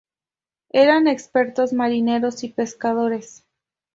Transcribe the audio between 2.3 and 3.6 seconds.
y pescadores.